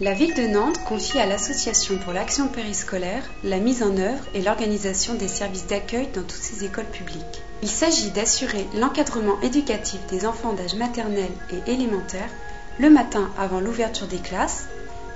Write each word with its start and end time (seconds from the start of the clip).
La 0.00 0.12
ville 0.12 0.34
de 0.34 0.46
Nantes 0.46 0.78
confie 0.84 1.18
à 1.18 1.26
l'Association 1.26 1.98
pour 1.98 2.12
l'action 2.12 2.46
périscolaire 2.46 3.24
la 3.42 3.58
mise 3.58 3.82
en 3.82 3.96
œuvre 3.96 4.22
et 4.32 4.42
l'organisation 4.42 5.14
des 5.14 5.26
services 5.26 5.66
d'accueil 5.66 6.06
dans 6.14 6.22
toutes 6.22 6.40
ses 6.40 6.62
écoles 6.64 6.84
publiques. 6.84 7.42
Il 7.62 7.68
s'agit 7.68 8.12
d'assurer 8.12 8.64
l'encadrement 8.76 9.40
éducatif 9.40 9.98
des 10.06 10.24
enfants 10.24 10.52
d'âge 10.52 10.76
maternel 10.76 11.30
et 11.50 11.72
élémentaire 11.72 12.30
le 12.78 12.90
matin 12.90 13.28
avant 13.36 13.58
l'ouverture 13.58 14.06
des 14.06 14.20
classes, 14.20 14.66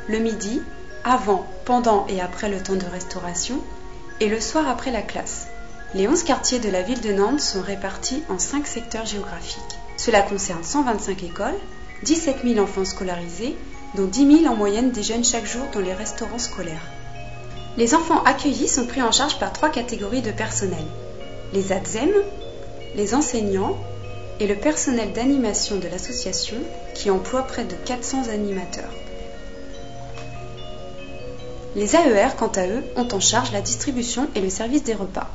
le 0.09 0.19
midi, 0.19 0.61
avant, 1.05 1.47
pendant 1.65 2.05
et 2.09 2.21
après 2.21 2.49
le 2.49 2.61
temps 2.61 2.75
de 2.75 2.85
restauration, 2.87 3.61
et 4.19 4.29
le 4.29 4.41
soir 4.41 4.67
après 4.67 4.91
la 4.91 5.03
classe. 5.03 5.47
Les 5.95 6.09
11 6.09 6.25
quartiers 6.25 6.59
de 6.59 6.71
la 6.71 6.83
ville 6.83 7.01
de 7.01 7.13
Nantes 7.13 7.41
sont 7.41 7.63
répartis 7.63 8.25
en 8.29 8.41
5 8.41 8.67
secteurs 8.67 9.07
géographiques. 9.07 9.79
Cela 9.97 10.23
concerne 10.23 10.65
125 10.65 11.23
écoles, 11.23 11.59
17 12.03 12.39
000 12.43 12.59
enfants 12.59 12.85
scolarisés 12.85 13.57
dont 13.95 14.07
10 14.07 14.41
000 14.43 14.53
en 14.53 14.57
moyenne 14.57 14.91
déjeunent 14.91 15.25
chaque 15.25 15.47
jour 15.47 15.67
dans 15.73 15.81
les 15.81 15.95
restaurants 15.95 16.39
scolaires. 16.39 16.89
Les 17.77 17.95
enfants 17.95 18.23
accueillis 18.25 18.69
sont 18.69 18.87
pris 18.87 19.03
en 19.03 19.13
charge 19.13 19.39
par 19.39 19.53
trois 19.53 19.71
catégories 19.71 20.23
de 20.23 20.31
personnel 20.31 20.85
les 21.53 21.73
ADZEM, 21.73 22.11
les 22.97 23.15
enseignants 23.15 23.77
et 24.41 24.47
le 24.47 24.57
personnel 24.57 25.13
d'animation 25.13 25.77
de 25.77 25.89
l'association 25.89 26.57
qui 26.95 27.11
emploie 27.11 27.43
près 27.43 27.65
de 27.65 27.75
400 27.75 28.29
animateurs. 28.29 28.91
Les 31.77 31.95
AER, 31.95 32.37
quant 32.39 32.49
à 32.49 32.67
eux, 32.67 32.83
ont 32.97 33.09
en 33.13 33.21
charge 33.21 33.53
la 33.53 33.61
distribution 33.61 34.29
et 34.35 34.41
le 34.41 34.51
service 34.51 34.85
des 34.85 34.95
repas. 34.95 35.31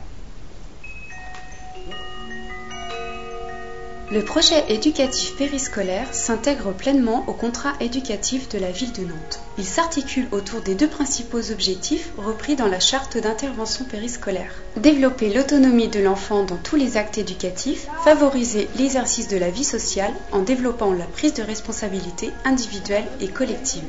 Le 4.10 4.24
projet 4.24 4.64
éducatif 4.70 5.36
périscolaire 5.36 6.14
s'intègre 6.14 6.72
pleinement 6.72 7.26
au 7.28 7.34
contrat 7.34 7.74
éducatif 7.82 8.48
de 8.48 8.58
la 8.58 8.72
ville 8.72 8.94
de 8.94 9.02
Nantes. 9.02 9.42
Il 9.58 9.66
s'articule 9.66 10.30
autour 10.32 10.62
des 10.62 10.76
deux 10.76 10.88
principaux 10.88 11.52
objectifs 11.52 12.12
repris 12.18 12.56
dans 12.56 12.68
la 12.68 12.80
charte 12.80 13.18
d'intervention 13.18 13.84
périscolaire. 13.84 14.54
Développer 14.78 15.34
l'autonomie 15.34 15.90
de 15.90 16.00
l'enfant 16.00 16.46
dans 16.46 16.56
tous 16.56 16.78
les 16.78 16.96
actes 16.96 17.18
éducatifs, 17.18 17.88
favoriser 18.06 18.70
l'exercice 18.78 19.28
de 19.28 19.36
la 19.36 19.50
vie 19.50 19.66
sociale 19.66 20.14
en 20.32 20.42
développant 20.42 20.94
la 20.94 21.04
prise 21.04 21.34
de 21.34 21.44
responsabilité 21.44 22.32
individuelle 22.46 23.08
et 23.20 23.28
collective. 23.28 23.84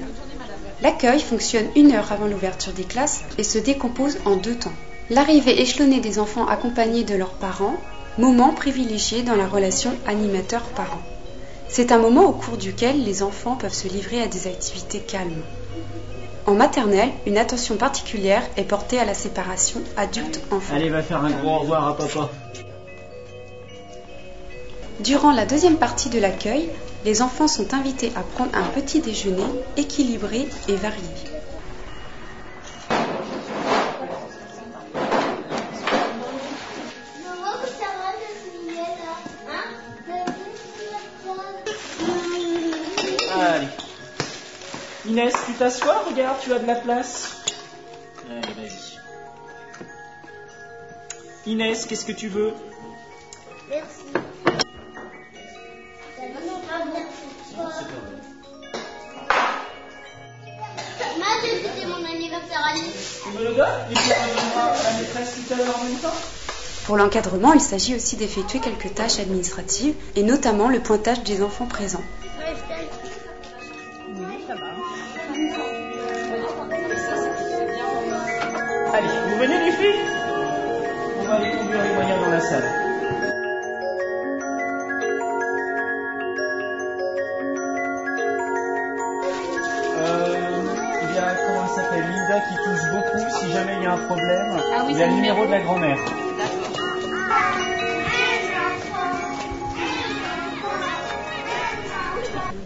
L'accueil 0.82 1.20
fonctionne 1.20 1.68
une 1.76 1.92
heure 1.92 2.10
avant 2.10 2.26
l'ouverture 2.26 2.72
des 2.72 2.82
classes 2.82 3.20
et 3.38 3.44
se 3.44 3.58
décompose 3.58 4.18
en 4.24 4.34
deux 4.34 4.56
temps. 4.56 4.74
L'arrivée 5.10 5.62
échelonnée 5.62 6.00
des 6.00 6.18
enfants 6.18 6.48
accompagnés 6.48 7.04
de 7.04 7.14
leurs 7.14 7.34
parents, 7.34 7.76
moment 8.18 8.52
privilégié 8.52 9.22
dans 9.22 9.36
la 9.36 9.46
relation 9.46 9.92
animateur-parent. 10.06 11.00
C'est 11.68 11.92
un 11.92 11.98
moment 11.98 12.24
au 12.24 12.32
cours 12.32 12.56
duquel 12.56 13.04
les 13.04 13.22
enfants 13.22 13.54
peuvent 13.54 13.72
se 13.72 13.86
livrer 13.88 14.20
à 14.20 14.26
des 14.26 14.48
activités 14.48 15.00
calmes. 15.00 15.42
En 16.46 16.54
maternelle, 16.54 17.10
une 17.26 17.38
attention 17.38 17.76
particulière 17.76 18.42
est 18.56 18.64
portée 18.64 18.98
à 18.98 19.04
la 19.04 19.14
séparation 19.14 19.80
adulte-enfant. 19.96 20.74
Allez, 20.74 20.88
va 20.88 21.02
faire 21.02 21.22
un 21.22 21.30
gros 21.30 21.56
au 21.56 21.58
revoir 21.58 21.86
à 21.86 21.96
papa. 21.96 22.30
Durant 25.00 25.30
la 25.30 25.46
deuxième 25.46 25.76
partie 25.76 26.08
de 26.08 26.18
l'accueil, 26.18 26.70
les 27.04 27.22
enfants 27.22 27.46
sont 27.46 27.72
invités 27.72 28.10
à 28.16 28.22
prendre 28.22 28.50
un 28.54 28.64
petit 28.64 29.00
déjeuner 29.00 29.44
équilibré 29.76 30.48
et 30.68 30.74
varié. 30.74 31.37
Allez. 43.40 43.68
Inès, 45.06 45.32
tu 45.46 45.52
t'assois 45.52 46.02
Regarde, 46.08 46.38
tu 46.42 46.52
as 46.52 46.58
de 46.58 46.66
la 46.66 46.74
place. 46.74 47.44
Allez, 48.28 48.52
vas-y. 48.54 48.98
Inès, 51.46 51.86
qu'est-ce 51.86 52.04
que 52.04 52.12
tu 52.12 52.28
veux? 52.28 52.52
Merci. 53.70 54.02
Moi, 61.16 61.26
j'ai 61.42 61.56
fêté 61.56 61.86
mon 61.86 62.04
anniversaire 62.04 62.64
à 62.64 62.74
Nice. 62.74 63.20
Tu 63.22 63.30
me 63.38 63.44
le 63.44 63.54
donnes 63.54 63.68
Et 63.90 63.94
puis 63.94 64.10
on 64.20 64.26
donnera 64.34 64.72
à 64.72 64.82
la 64.82 64.92
maîtresse 64.98 65.34
tout 65.36 65.54
à 65.54 65.56
l'heure 65.56 65.78
en 65.78 65.84
même 65.84 65.98
temps? 65.98 66.14
Pour 66.86 66.96
l'encadrement, 66.96 67.52
il 67.52 67.60
s'agit 67.60 67.94
aussi 67.94 68.16
d'effectuer 68.16 68.60
quelques 68.60 68.94
tâches 68.94 69.18
administratives 69.20 69.94
et 70.16 70.22
notamment 70.22 70.68
le 70.68 70.80
pointage 70.80 71.22
des 71.22 71.42
enfants 71.42 71.66
présents. 71.66 72.04
Allez, 78.94 79.06
vous 79.28 79.38
venez 79.38 79.58
les 79.64 79.72
filles 79.72 80.00
On 81.20 81.24
va 81.24 81.34
aller 81.34 81.50
conduire 81.52 81.82
les 81.84 81.94
moyens 81.94 82.20
dans 82.20 82.30
la 82.30 82.40
salle. 82.40 82.64
Euh, 89.98 90.62
il 91.02 91.14
y 91.14 91.18
a, 91.18 91.34
comment 91.46 91.64
elle 91.64 91.74
s'appelle, 91.76 92.02
Linda 92.02 92.40
qui 92.40 92.54
touche 92.56 92.90
beaucoup 92.90 93.18
si 93.40 93.52
jamais 93.52 93.76
il 93.76 93.82
y 93.84 93.86
a 93.86 93.92
un 93.92 93.98
problème. 93.98 94.60
Ah 94.74 94.82
oui, 94.84 94.92
il 94.94 94.98
y 94.98 95.02
a 95.02 95.06
le 95.06 95.12
numéro. 95.12 95.46
de 95.46 95.50
la 95.52 95.60
grand-mère. 95.60 95.98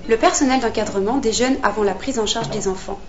Le 0.08 0.16
personnel 0.16 0.60
d'encadrement 0.60 1.18
déjeune 1.18 1.56
avant 1.62 1.84
la 1.84 1.94
prise 1.94 2.18
en 2.18 2.26
charge 2.26 2.50
des 2.50 2.66
enfants. 2.66 3.00